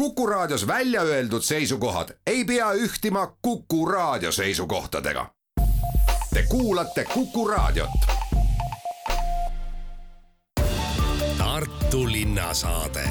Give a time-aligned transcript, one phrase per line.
[0.00, 5.26] Kuku Raadios välja öeldud seisukohad ei pea ühtima Kuku Raadio seisukohtadega.
[6.34, 7.90] Te kuulate Kuku Raadiot.
[11.38, 13.08] Tartu linnasaade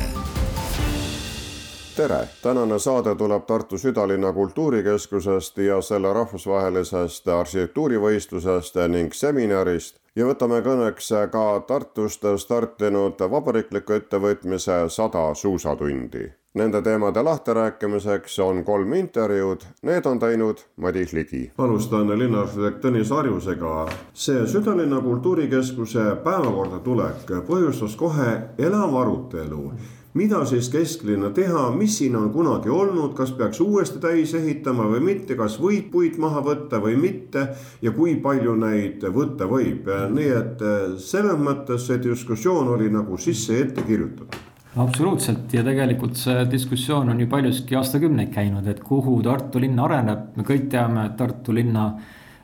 [1.95, 10.61] tere, tänane saade tuleb Tartu südalinna kultuurikeskusest ja selle rahvusvahelisest arhitektuurivõistlusest ning seminarist ja võtame
[10.65, 16.38] kõneks ka Tartust startinud vabariikliku ettevõtmise sada suusatundi.
[16.53, 21.51] Nende teemade lahtirääkimiseks on kolm intervjuud, need on teinud Madis Ligi.
[21.57, 23.89] alustan linnaarhitekt Tõnis Harjusega.
[24.13, 29.71] see südalinna kultuurikeskuse päevakorda tulek põhjustas kohe elava arutelu
[30.13, 35.05] mida siis kesklinna teha, mis siin on kunagi olnud, kas peaks uuesti täis ehitama või
[35.05, 37.47] mitte, kas võib puid maha võtta või mitte?
[37.81, 39.85] Ja kui palju neid võtta võib,
[40.17, 44.48] nii et eh, selles mõttes see diskussioon oli nagu sisse ette kirjutatud
[44.83, 50.31] absoluutselt ja tegelikult see diskussioon on ju paljuski aastakümneid käinud, et kuhu Tartu linn areneb,
[50.37, 51.91] me kõik teame, et Tartu linna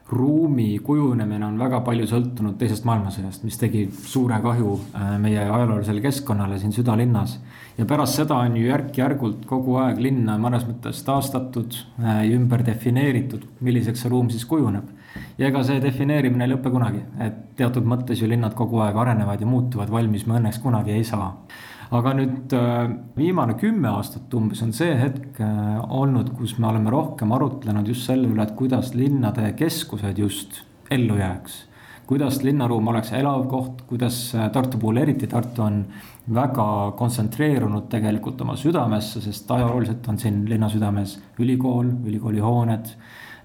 [0.10, 6.04] ruumi kujunemine on väga palju sõltunud teisest maailmasõjast, mis tegi suure kahju äh, meie ajaloolisele
[6.04, 7.40] keskkonnale siin südalinnas.
[7.78, 11.74] ja pärast seda on ju järk-järgult kogu aeg linna mõnes mõttes taastatud
[12.04, 14.86] äh, ja ümber defineeritud, milliseks see ruum siis kujuneb.
[15.38, 19.42] ja ega see defineerimine ei lõpe kunagi, et teatud mõttes ju linnad kogu aeg arenevad
[19.42, 21.32] ja muutuvad, valmis me õnneks kunagi ei saa
[21.94, 26.92] aga nüüd äh, viimane kümme aastat umbes on see hetk äh, olnud, kus me oleme
[26.94, 31.66] rohkem arutlenud just selle üle, et kuidas linnade keskused just ellu jääks.
[32.06, 35.84] kuidas linnaruum oleks elav koht, kuidas äh, Tartu puhul eriti, Tartu on
[36.34, 42.96] väga kontsentreerunud tegelikult oma südamesse, sest ajalooliselt on siin linna südames ülikool, ülikooli hooned.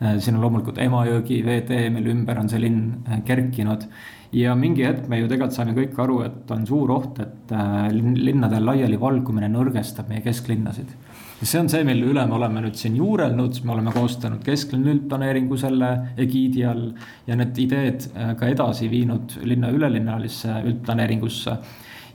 [0.00, 3.84] siin on loomulikult Emajõgi veetee, mille ümber on see linn kerkinud
[4.32, 7.88] ja mingi hetk me ju tegelikult saime kõik aru, et on suur oht, et äh,
[7.92, 10.92] linnade laialivalgumine nõrgestab meie kesklinnasid.
[11.40, 14.94] ja see on see, mille üle me oleme nüüd siin juurelnud, me oleme koostanud kesklinna
[14.94, 16.90] üldplaneeringu selle egiidi all
[17.26, 21.56] ja need ideed äh, ka edasi viinud linna ülelinnalisse üldplaneeringusse.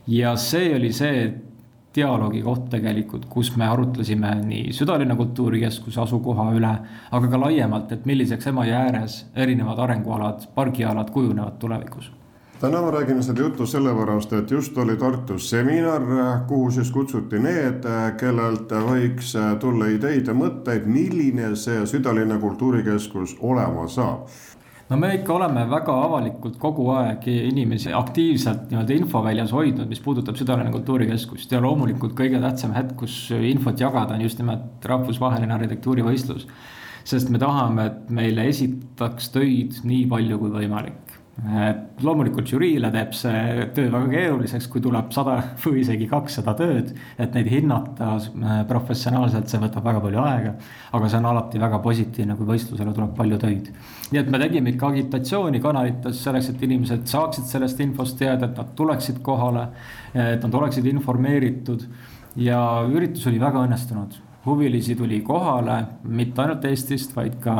[0.06, 1.28] ja see oli see
[1.96, 6.74] dialoogi koht tegelikult, kus me arutlesime nii südalinna kultuurikeskuse asukoha üle,
[7.10, 12.12] aga ka laiemalt, et milliseks Emajõe ääres erinevad arengualad, pargialad kujunevad tulevikus.
[12.60, 16.02] Täna ma räägin seda juttu sellepärast, et just oli Tartus seminar,
[16.48, 17.84] kuhu siis kutsuti need,
[18.16, 24.30] kellelt võiks tulla ideid ja mõtteid, milline see südalinna kultuurikeskus olema saab
[24.90, 30.38] no me ikka oleme väga avalikult kogu aeg inimesi aktiivselt nii-öelda infoväljas hoidnud, mis puudutab
[30.38, 36.46] Südalinna kultuurikeskust ja loomulikult kõige tähtsam hetk, kus infot jagada on just nimelt rahvusvaheline arhitektuurivõistlus.
[37.06, 41.05] sest me tahame, et meile esitaks töid nii palju kui võimalik
[41.36, 46.94] et loomulikult žüriile teeb see töö väga keeruliseks, kui tuleb sada või isegi kakssada tööd,
[47.20, 50.54] et neid hinnata äh, professionaalselt, see võtab väga palju aega.
[50.96, 53.68] aga see on alati väga positiivne, kui võistlusele tuleb palju töid.
[54.12, 58.56] nii et me tegime ikka agitatsiooni kanalites selleks, et inimesed saaksid sellest infost teada, et
[58.56, 59.68] nad tuleksid kohale,
[60.14, 61.84] et nad oleksid informeeritud
[62.40, 67.56] ja üritus oli väga õnnestunud huvilisi tuli kohale, mitte ainult Eestist, vaid ka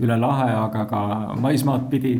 [0.00, 1.02] üle lahe, aga ka
[1.36, 2.14] maismaad pidi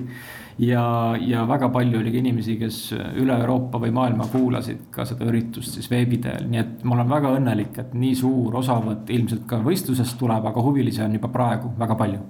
[0.62, 0.84] ja,
[1.20, 2.82] ja väga palju oli ka inimesi, kes
[3.20, 7.10] üle Euroopa või maailma kuulasid ka seda üritust siis veebi teel, nii et ma olen
[7.10, 11.74] väga õnnelik, et nii suur osavõtt ilmselt ka võistlusest tuleb, aga huvilisi on juba praegu
[11.78, 12.22] väga palju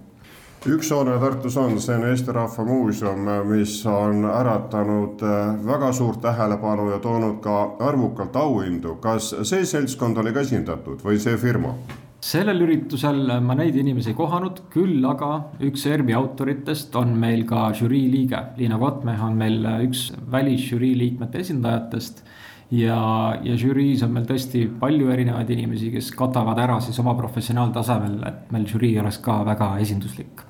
[0.63, 6.21] üks hoone Tartus on, see on Eesti Rahva Muuseum, mis on äratanud äh, väga suurt
[6.23, 8.95] tähelepanu ja toonud ka arvukalt auhindu.
[9.03, 11.75] kas see seltskond oli ka esindatud või see firma?
[12.23, 15.31] Sellel üritusel ma neid inimesi ei kohanud, küll aga
[15.67, 18.45] üks ERM-i autoritest on meil ka žürii liige.
[18.61, 22.25] Liina Kotmeh on meil üks välisžürii liikmete esindajatest.
[22.73, 23.01] ja,
[23.45, 28.55] ja žüriis on meil tõesti palju erinevaid inimesi, kes katavad ära siis oma professionaaltasemel, et
[28.55, 30.47] meil žürii oleks ka väga esinduslik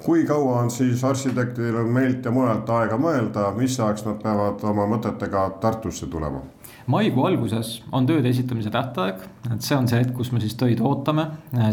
[0.00, 4.86] kui kaua on siis arhitektidel meilt ja mujalt aega mõelda, mis ajaks nad peavad oma
[4.88, 6.40] mõtetega Tartusse tulema?
[6.86, 10.80] Maikuu alguses on tööde esitamise tähtaeg, et see on see hetk, kus me siis töid
[10.80, 11.26] ootame.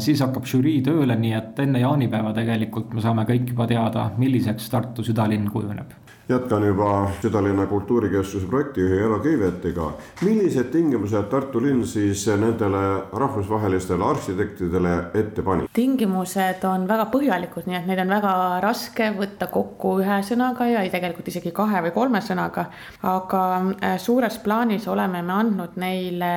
[0.03, 4.69] siis hakkab žürii tööle, nii et enne jaanipäeva tegelikult me saame kõik juba teada, milliseks
[4.69, 5.95] Tartu südalinn kujuneb
[6.29, 9.91] jätkan juba südalinna kultuurikeskuse projektijuhi Elo Keivetiga.
[10.21, 15.69] millised tingimused Tartu linn siis nendele rahvusvahelistele arhitektidele ette pani?
[15.73, 18.33] tingimused on väga põhjalikud, nii et neid on väga
[18.63, 22.65] raske võtta kokku ühe sõnaga ja tegelikult isegi kahe või kolme sõnaga.
[23.03, 23.43] aga
[23.83, 26.33] äh, suures plaanis oleme me andnud neile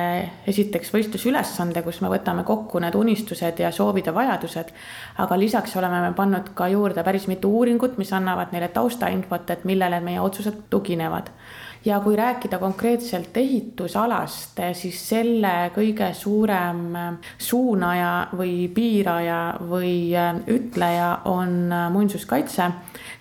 [0.47, 4.71] esiteks võistlusülesande, kus me võtame kokku need unistused ja soovid ja vajadused.
[5.17, 9.65] aga lisaks oleme me pannud ka juurde päris mitu uuringut, mis annavad neile taustainfot, et
[9.65, 11.31] millele millele meie otsused tuginevad.
[11.85, 16.93] Ja kui rääkida konkreetselt ehitusalast, siis selle kõige suurem
[17.37, 19.39] suunaja või piiraja
[19.69, 20.13] või
[20.47, 22.69] ütleja on muinsuskaitse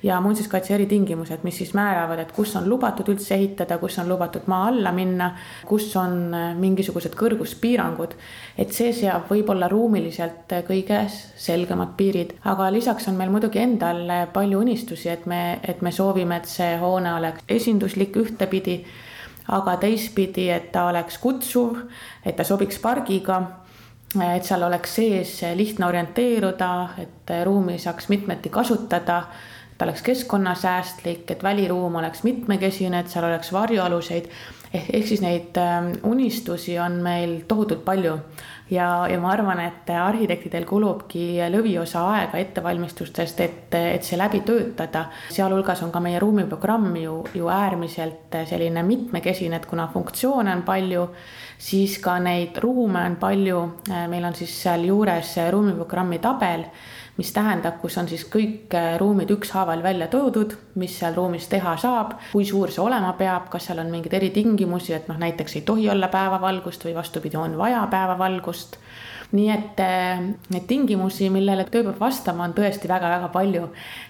[0.03, 4.45] ja muinsuskaitse eritingimused, mis siis määravad, et kus on lubatud üldse ehitada, kus on lubatud
[4.47, 5.31] maa alla minna,
[5.69, 8.15] kus on mingisugused kõrguspiirangud.
[8.59, 14.61] et see seab võib-olla ruumiliselt kõige selgemad piirid, aga lisaks on meil muidugi endal palju
[14.61, 18.17] unistusi, et me, et me soovime, et see hoone oleks esinduslik
[18.51, 18.85] ühtepidi,
[19.49, 21.79] aga teistpidi, et ta oleks kutsuv,
[22.25, 23.41] et ta sobiks pargiga
[24.11, 29.23] et seal oleks sees lihtne orienteeruda, et ruumi saaks mitmeti kasutada
[29.81, 34.27] ta oleks keskkonnasäästlik, et väliruum oleks mitmekesine, et seal oleks varjualuseid.
[34.75, 38.19] Ehk, ehk siis neid ähm, unistusi on meil tohutult palju
[38.71, 45.07] ja, ja ma arvan, et arhitektidel kulubki lõviosa aega ettevalmistustest, et, et see läbi töötada.
[45.33, 51.09] sealhulgas on ka meie ruumiprogramm ju, ju äärmiselt selline mitmekesine, et kuna funktsioone on palju,
[51.59, 53.61] siis ka neid ruume on palju.
[54.09, 56.65] meil on siis sealjuures ruumiprogrammi tabel
[57.21, 61.77] mis tähendab, kus on siis kõik äh, ruumid ükshaaval välja toodud, mis seal ruumis teha
[61.81, 65.67] saab, kui suur see olema peab, kas seal on mingeid eritingimusi, et noh, näiteks ei
[65.69, 68.81] tohi olla päevavalgust või vastupidi, on vaja päevavalgust
[69.31, 73.69] nii et äh, neid tingimusi, millele töö peab vastama, on tõesti väga-väga palju.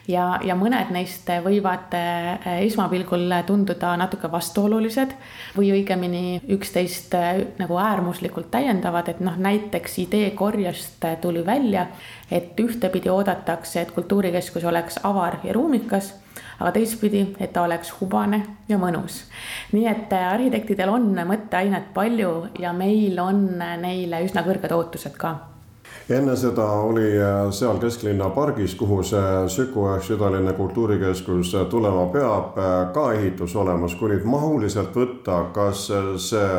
[0.08, 5.12] ja, ja mõned neist võivad äh, esmapilgul tunduda natuke vastuolulised
[5.58, 7.14] või õigemini üksteist
[7.60, 11.90] nagu äärmuslikult täiendavad, et noh, näiteks idee korjest tuli välja
[12.31, 16.15] et ühtepidi oodatakse, et kultuurikeskus oleks avar ja ruumikas,
[16.61, 19.25] aga teistpidi, et ta oleks hubane ja mõnus.
[19.73, 25.37] nii et äh, arhitektidel on mõtteainet palju ja meil on neile üsna kõrged ootused ka
[26.11, 32.59] enne seda oli äh, seal kesklinna pargis, kuhu see Süku ehk südalinna kultuurikeskus tulema peab,
[32.59, 33.94] äh, ka ehitus olemas.
[33.94, 35.88] kui nüüd mahuliselt võtta, kas
[36.31, 36.50] see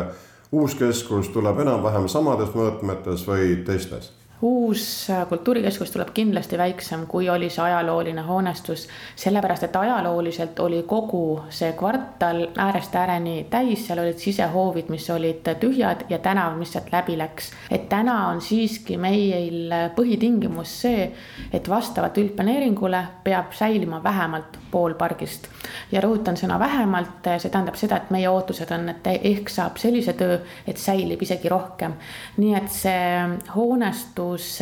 [0.51, 4.20] uus keskus tuleb enam-vähem samades mõõtmetes või teistes?
[4.41, 10.83] Uus äh, kultuurikeskus tuleb kindlasti väiksem, kui oli see ajalooline hoonestus, sellepärast et ajalooliselt oli
[10.87, 16.73] kogu see kvartal äärest ääreni täis, seal olid sisehoovid, mis olid tühjad ja tänav, mis
[16.73, 17.51] sealt läbi läks.
[17.71, 21.11] et täna on siiski meil põhitingimus see,
[21.53, 25.47] et vastavalt üldplaneeringule peab säilima vähemalt pool pargist.
[25.91, 30.13] ja rõhutan sõna vähemalt, see tähendab seda, et meie ootused on, et ehk saab sellise
[30.17, 31.93] töö, et säilib isegi rohkem.
[32.37, 34.59] nii et see hoonestus kus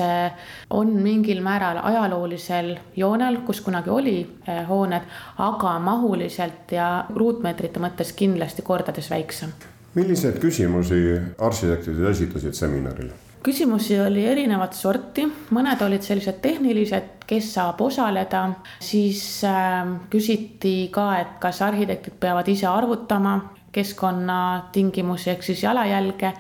[0.69, 4.17] on mingil määral ajaloolisel joonel, kus kunagi oli
[4.47, 5.09] eh, hooned,
[5.45, 9.53] aga mahuliselt ja ruutmeetrite mõttes kindlasti kordades väiksem.
[9.95, 11.01] milliseid küsimusi
[11.37, 13.11] arhitektid esitasid seminaril?
[13.43, 15.25] küsimusi oli erinevat sorti,
[15.55, 18.41] mõned olid sellised tehnilised, kes saab osaleda,
[18.83, 23.37] siis äh, küsiti ka, et kas arhitektid peavad ise arvutama
[23.71, 26.33] keskkonnatingimusi ehk siis jalajälge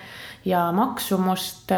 [0.45, 1.71] ja maksumust.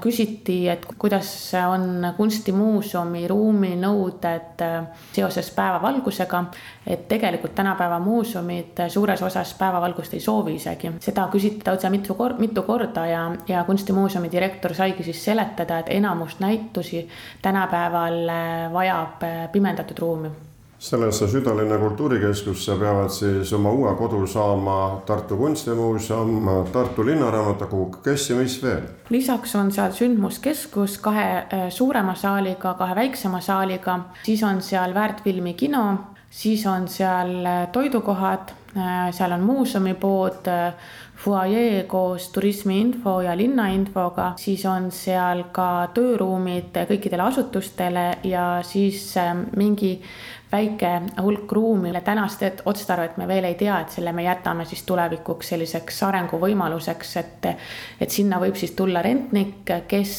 [0.00, 4.64] küsiti, et kuidas on kunstimuuseumi ruuminõuded
[5.12, 6.44] seoses päevavalgusega.
[6.86, 12.38] et tegelikult tänapäeva muuseumid suures osas päevavalgust ei soovi isegi, seda küsiti lausa mitu kord,
[12.38, 17.08] mitu korda ja, ja kunstimuuseumi direktor saigi siis seletada, et enamus näitusi
[17.42, 18.20] tänapäeval
[18.72, 20.30] vajab pimendatud ruumi
[20.78, 28.36] sellesse südalinna kultuurikeskusse peavad siis oma uue kodu saama Tartu Kunstimuuseum, Tartu Linnaraamatukogu, kes ja
[28.36, 28.84] mis veel?
[29.10, 35.54] lisaks on seal sündmuskeskus kahe äh, suurema saaliga, kahe väiksema saaliga, siis on seal väärtfilmi
[35.54, 35.84] kino,
[36.30, 40.46] siis on seal äh, toidukohad, äh, seal on muuseumipood,
[41.18, 49.16] fuajee koos turismiinfo ja linnainfoga, siis on seal ka tööruumid kõikidele asutustele ja siis
[49.56, 49.96] mingi
[50.52, 50.90] väike
[51.22, 55.54] hulk ruumi, mille tänast otstarvet me veel ei tea, et selle me jätame siis tulevikuks
[55.54, 57.48] selliseks arenguvõimaluseks, et.
[58.00, 60.12] et sinna võib siis tulla rentnik, kes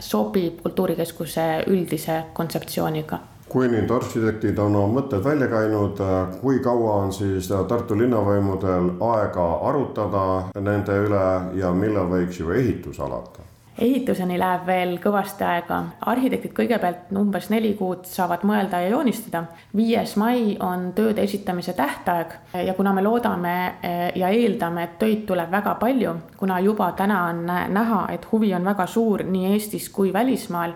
[0.00, 3.18] sobib kultuurikeskuse üldise kontseptsiooniga
[3.48, 6.00] kui nüüd arhitektid on oma mõtted välja käinud,
[6.42, 10.24] kui kaua on siis Tartu linnavõimudel aega arutada
[10.60, 11.26] nende üle
[11.60, 13.46] ja millal võiks ju ehitus alata?
[13.78, 15.82] Ehituseni läheb veel kõvasti aega.
[16.08, 19.44] arhitektid kõigepealt umbes neli kuud saavad mõelda ja joonistada.
[19.76, 22.32] viies mai on tööde esitamise tähtaeg
[22.64, 27.22] ja kuna me loodame eh, ja eeldame, et töid tuleb väga palju, kuna juba täna
[27.28, 30.72] on näha, et huvi on väga suur nii Eestis kui välismaal,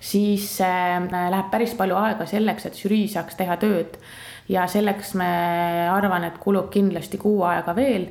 [0.00, 3.98] siis eh, läheb päris palju aega selleks, et žürii saaks teha tööd.
[4.48, 5.26] ja selleks me
[5.90, 8.08] arvan, et kulub kindlasti kuu aega veel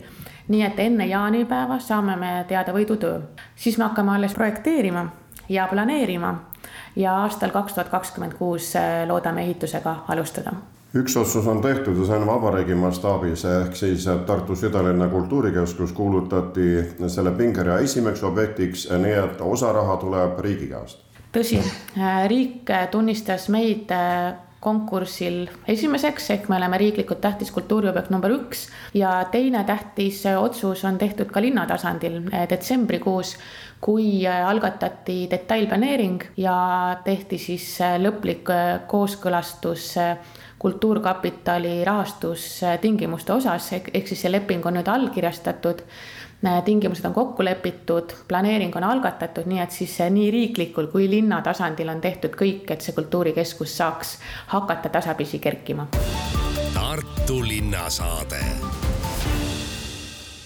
[0.50, 3.22] nii et enne jaanipäeva saame me teada võidutöö,
[3.56, 5.06] siis me hakkame alles projekteerima
[5.50, 6.34] ja planeerima
[6.96, 10.53] ja aastal kaks tuhat kakskümmend kuus äh, loodame ehitusega alustada.
[10.96, 16.82] Üks otsus on tehtud ja see on vabariigi mastaabis, ehk siis Tartu südalinna kultuurikeskus kuulutati
[17.08, 21.06] selle pingerea esimeseks objektiks, nii et osa raha tuleb riigi käest.
[21.34, 21.62] tõsi,
[22.27, 23.94] riik tunnistas meid
[24.60, 28.68] konkursil esimeseks, ehk me oleme riiklikult tähtis kultuuriobjekt number üks.
[28.94, 33.38] Ja teine tähtis otsus on tehtud ka linna tasandil detsembrikuus,
[33.80, 37.72] kui algatati detailplaneering ja tehti siis
[38.04, 38.51] lõplik
[38.88, 39.94] kooskõlastus
[40.60, 45.86] kultuurkapitali rahastustingimuste osas, ehk siis see leping on nüüd allkirjastatud
[46.65, 51.89] tingimused on kokku lepitud, planeering on algatatud, nii et siis nii riiklikul kui linna tasandil
[51.91, 54.17] on tehtud kõik, et see kultuurikeskus saaks
[54.55, 55.89] hakata tasapisi kerkima.
[56.74, 58.43] Tartu linnasaade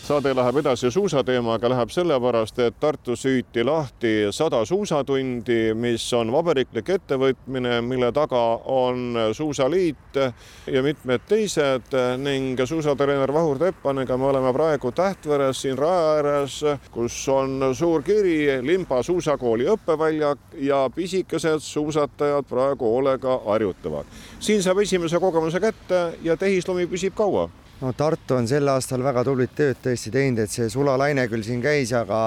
[0.03, 6.89] saade läheb edasi suusateemaga, läheb sellepärast, et Tartus hüüti lahti sada suusatundi, mis on vabariiklik
[6.97, 10.19] ettevõtmine, mille taga on Suusaliit
[10.67, 16.59] ja mitmed teised ning suusatreener Vahur Teppaniga me oleme praegu Tähtveres siin raja ääres,
[16.91, 24.05] kus on suur kiri Limba suusakooli õppeväljak ja pisikesed suusatajad praegu hoolega harjutavad.
[24.39, 27.47] siin saab esimese kogemuse kätte ja tehislumi püsib kaua
[27.83, 31.59] no Tartu on sel aastal väga tublit tööd tõesti teinud, et see sulalaine küll siin
[31.63, 32.19] käis, aga,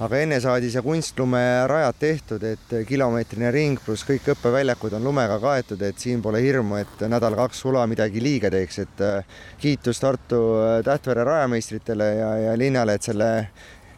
[0.00, 5.82] aga enne saadi see kunstlumerajad tehtud, et kilomeetrine ring pluss kõik õppeväljakud on lumega kaetud,
[5.84, 10.78] et siin pole hirmu, et nädal-kaks sula midagi liiga teeks, et äh, kiitus Tartu äh,
[10.86, 13.28] Tähtvere rajameistritele ja, ja linnale, et selle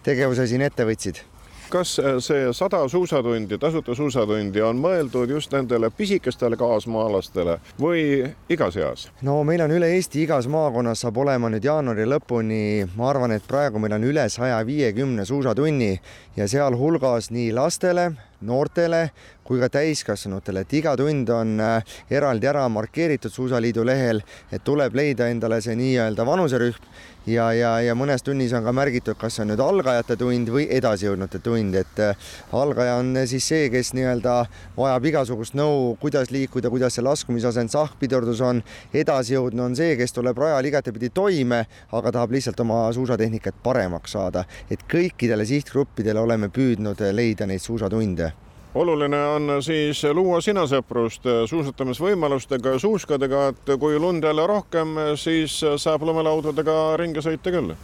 [0.04, 1.22] tegevuse siin ette võtsid
[1.70, 8.04] kas äh, see sada suusatundi, tasuta suusatundi on mõeldud just nendele pisikestele kaasmaalastele või
[8.48, 9.08] igas eas?
[9.22, 12.62] no meil on üle Eesti igas maakonnas saab olema nüüd jaanuari lõpuni,
[12.96, 15.92] ma arvan, et praegu meil on üle saja viiekümne suusatunni
[16.36, 18.10] ja sealhulgas nii lastele,
[18.40, 19.10] noortele
[19.44, 24.22] kui ka täiskasvanutele, et iga tund on äh, eraldi ära markeeritud Suusaliidu lehel,
[24.52, 26.94] et tuleb leida endale see nii-öelda vanuserühm.
[27.24, 31.38] Ja, ja, ja mõnes tunnis on ka märgitud, kas on nüüd algajate tund või edasijõudnute
[31.44, 34.34] tund, et äh, algaja on siis see, kes nii-öelda
[34.76, 38.60] vajab igasugust nõu, kuidas liikuda, kuidas see laskumisasend, sahkpidurdus on.
[38.92, 41.64] edasijõudnu on see, kes tuleb rajal igatepidi toime,
[41.96, 48.33] aga tahab lihtsalt oma suusatehnikat paremaks saada, et kõikidele sihtgruppidele oleme püüdnud leida neid suusatunde
[48.74, 56.02] oluline on siis luua sinasõprust suusatamisvõimalustega ja suuskadega, et kui lund jälle rohkem, siis saab
[56.02, 57.76] lumelaudadega ringi sõita küll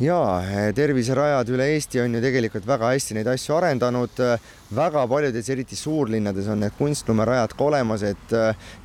[0.00, 0.42] jaa,
[0.76, 4.22] terviserajad üle Eesti on ju tegelikult väga hästi neid asju arendanud.
[4.76, 8.32] väga paljudes, eriti suurlinnades on need kunstlumerajad ka olemas, et,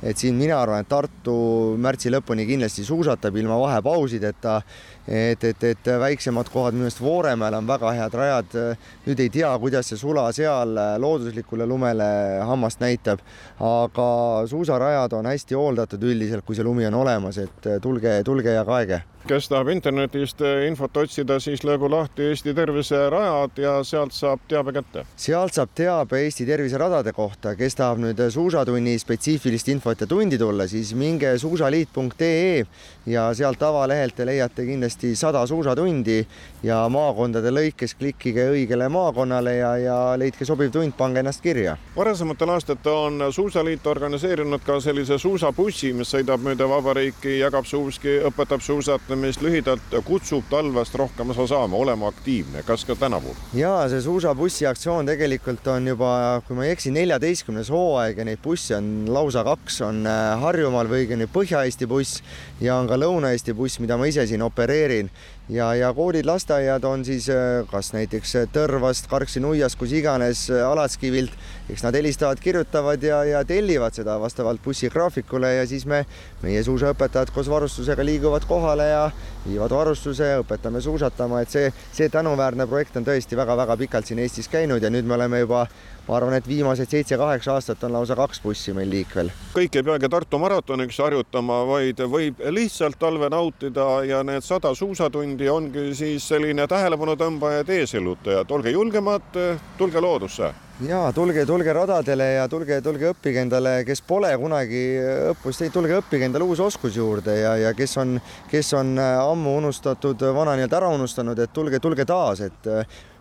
[0.02, 4.60] et siin mina arvan, et Tartu märtsi lõpuni kindlasti suusatab ilma vahepausideta
[5.08, 8.58] et, et, et väiksemad kohad, minu meelest Vooremäel on väga head rajad.
[9.06, 12.08] nüüd ei tea, kuidas see sula seal looduslikule lumele
[12.46, 13.22] hammast näitab,
[13.58, 14.08] aga
[14.46, 19.02] suusarajad on hästi hooldatud üldiselt, kui see lumi on olemas, et tulge, tulge ja kaege
[19.28, 25.04] kes tahab internetist infot otsida, siis löögu lahti Eesti terviserajad ja sealt saab teabe kätte.
[25.16, 30.66] sealt saab teabe Eesti terviseradade kohta, kes tahab nüüd suusatunni spetsiifilist infot ja tundi tulla,
[30.66, 32.64] siis minge suusaliit.ee
[33.06, 36.26] ja sealt avalehelt te leiate kindlasti kindlasti sada suusatundi
[36.62, 41.76] ja maakondade lõikes klikkige õigele maakonnale ja, ja leidke sobiv tund, pange ennast kirja.
[41.96, 48.60] varasematel aastatel on Suusaliit organiseerinud ka sellise suusabussi, mis sõidab mööda vabariiki, jagab suuski, õpetab
[48.60, 52.62] suusatamist, lühidalt kutsub talvest rohkem osa saama, olema aktiivne.
[52.62, 53.34] kas ka tänavu?
[53.54, 58.42] ja see suusabussi aktsioon tegelikult on juba, kui ma ei eksi, neljateistkümnes hooaeg ja neid
[58.42, 62.22] busse on lausa kaks, on äh, Harjumaal või õigemini Põhja-Eesti buss
[62.60, 65.10] ja on ka Lõuna-Eesti buss, mida ma ise siin opereerin opereerin
[65.52, 70.64] ja, ja koolid, lasteaiad on siis äh, kas näiteks äh, Tõrvast, Karksi-Nuiast, kus iganes, äh,
[70.66, 71.34] Alatskivilt,
[71.70, 76.04] eks nad helistavad, kirjutavad ja, ja tellivad seda vastavalt bussigraafikule ja siis me,
[76.42, 79.04] meie suusaõpetajad koos varustusega liiguvad kohale ja
[79.46, 84.50] viivad varustuse, õpetame suusatama, et see, see tänuväärne projekt on tõesti väga-väga pikalt siin Eestis
[84.52, 85.66] käinud ja nüüd me oleme juba
[86.08, 89.30] ma arvan, et viimased seitse-kaheksa aastat on lausa kaks bussi meil liikvel.
[89.54, 95.41] kõik ei peagi Tartu maratoniks harjutama, vaid võib lihtsalt talve nautida ja need sada suusatundi
[95.50, 99.38] ongi siis selline tähelepanu tõmbaja, eesillutajad, olge julgemad,
[99.78, 100.52] tulge loodusse.
[100.82, 104.82] Ja tulge, tulge radadele ja tulge, tulge õppige endale, kes pole kunagi
[105.30, 108.16] õppust teinud, tulge õppige endale uus oskus juurde ja, ja kes on,
[108.50, 112.70] kes on ammu unustatud, vana nii-öelda ära unustanud, et tulge, tulge taas, et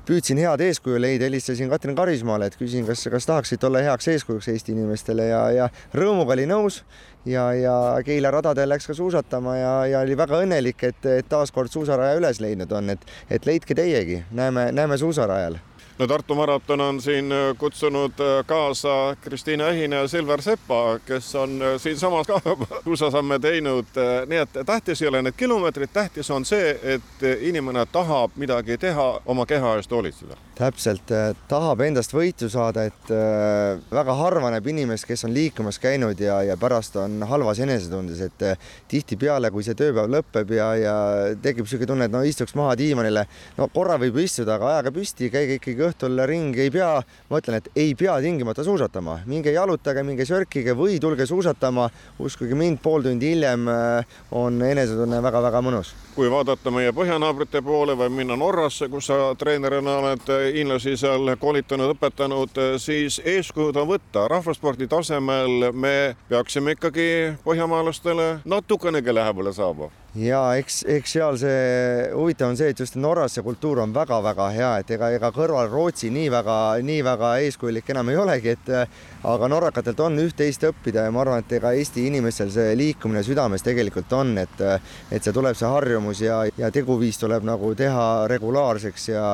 [0.08, 4.52] püüdsin head eeskuju leida, helistasin Katrin Karismaale, et küsin, kas, kas tahaksite olla heaks eeskujuks
[4.54, 6.82] Eesti inimestele ja, ja rõõmuga oli nõus
[7.26, 11.72] ja, ja Keila radadel läks ka suusatama ja, ja oli väga õnnelik, et, et taaskord
[11.74, 15.60] suusaraja üles leidnud on, et, et leidke teiegi, näeme, näeme suusarajal
[16.02, 21.36] no Tartu maraton on siin äh, kutsunud äh, kaasa Kristiina Ehine ja Silver Sepa, kes
[21.36, 22.42] on äh, siinsamas ka
[22.84, 23.86] suusasamme teinud.
[24.28, 29.22] nii et tähtis ei ole need kilomeetrid, tähtis on see, et inimene tahab midagi teha,
[29.26, 30.38] oma keha eest hoolitseda.
[30.58, 31.14] täpselt,
[31.48, 33.14] tahab endast võitu saada, et
[33.92, 38.46] väga harva näeb inimest, kes on liikumas käinud ja, ja pärast on halvas enesetundes, et
[38.88, 40.96] tihtipeale, kui see tööpäev lõpeb ja, ja
[41.42, 43.26] tekib niisugune tunne, et no istuks maha diivanile,
[43.58, 45.91] no korra võib istuda, aga ajage püsti, käige ikkagi õhtul
[46.26, 51.00] ringi, ei pea, ma ütlen, et ei pea tingimata suusatama, minge jalutage, minge sörkige või
[51.00, 51.90] tulge suusatama.
[52.20, 55.94] uskuge mind, pool tundi hiljem äh, on enesetunne väga-väga mõnus.
[56.16, 61.96] kui vaadata meie põhjanaabrite poole või minna Norrasse, kus sa treenerina oled hiinlasi seal koolitanud,
[61.96, 64.28] õpetanud, siis eeskujud on võtta.
[64.28, 71.60] rahvaspordi tasemel me peaksime ikkagi põhjamaalastele natukenegi lähemale saama ja eks, eks seal see
[72.12, 75.70] huvitav on see, et just Norras see kultuur on väga-väga hea, et ega, ega kõrval
[75.72, 78.72] Rootsi nii väga, nii väga eeskujulik enam ei olegi, et
[79.32, 83.64] aga norrakatelt on üht-teist õppida ja ma arvan, et ega Eesti inimestel see liikumine südames
[83.64, 89.08] tegelikult on, et et see tuleb, see harjumus ja, ja teguviis tuleb nagu teha regulaarseks
[89.14, 89.26] ja,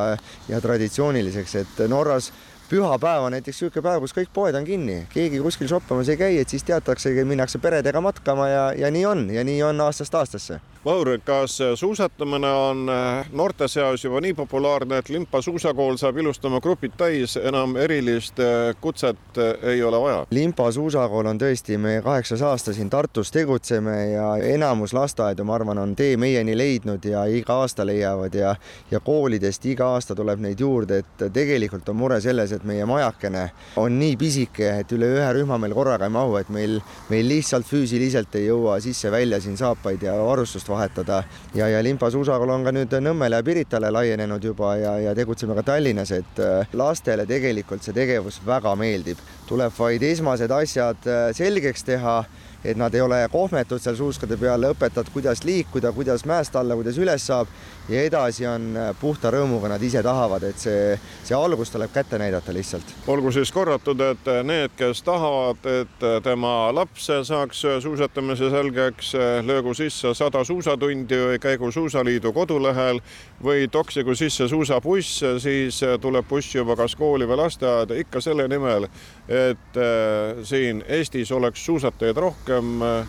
[0.50, 2.30] ja traditsiooniliseks, et Norras
[2.70, 6.40] pühapäev on näiteks niisugune päev, kus kõik poed on kinni, keegi kuskil shoppamas ei käi,
[6.42, 10.60] et siis teataksegi, minnakse peredega matkama ja, ja nii on ja nii on aastast aastasse
[10.88, 16.62] Vahur, kas suusatamine on äh, noorte seas juba nii populaarne, et Limpa suusakool saab ilustama
[16.64, 20.22] grupid täis, enam erilist äh, kutset äh, ei ole vaja?
[20.32, 25.82] Limpa suusakool on tõesti, me kaheksas aasta siin Tartus tegutseme ja enamus lasteaedu, ma arvan,
[25.84, 28.56] on tee meieni leidnud ja iga aasta leiavad ja
[28.92, 33.50] ja koolidest iga aasta tuleb neid juurde, et tegelikult on mure selles, et meie majakene
[33.76, 36.80] on nii pisike, et üle ühe rühma meil korraga ei mahu, et meil,
[37.12, 41.24] meil lihtsalt füüsiliselt ei jõua sisse-välja siin saapaid ja varustust vahetada vahetada.
[41.56, 45.58] Ja, ja limpa suusakool on ka nüüd Nõmmele ja Piritale laienenud juba ja, ja tegutseme
[45.58, 51.30] ka Tallinnas, et äh, lastele tegelikult see tegevus väga meeldib, tuleb vaid esmased asjad äh,
[51.38, 52.20] selgeks teha
[52.68, 57.00] et nad ei ole kohmetud seal suuskade peal, õpetad, kuidas liikuda, kuidas mäest alla, kuidas
[57.00, 57.48] üles saab
[57.90, 62.20] ja edasi on äh, puhta rõõmuga, nad ise tahavad, et see, see algus tuleb kätte
[62.20, 62.94] näidata lihtsalt.
[63.08, 69.14] olgu siis korratud, et need, kes tahavad, et tema laps saaks suusatamise selgeks,
[69.48, 73.00] löögu sisse sada suusatundi või käigu Suusaliidu kodulehel
[73.44, 78.88] või toksigu sisse suusabuss, siis tuleb buss juba kas kooli või lasteaeda ikka selle nimel,
[79.28, 82.57] et äh, siin Eestis oleks suusatajaid rohkem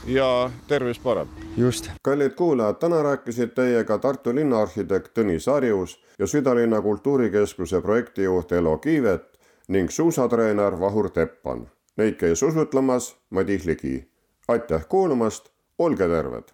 [0.07, 1.29] ja tervis parem.
[1.57, 1.91] just.
[2.03, 8.79] kallid kuulajad, täna rääkisid teiega Tartu linna arhitekt Tõnis Harjus ja südalinna kultuurikeskuse projektijuht Elo
[8.79, 11.69] Kiivet ning suusatreener Vahur Teppan.
[11.97, 14.09] Neid käis usutlemas Madis Ligi.
[14.49, 16.45] aitäh kuulamast, olge terved!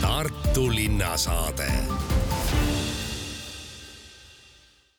[0.00, 1.72] Tartu linnasaade